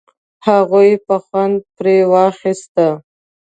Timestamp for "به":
1.05-1.15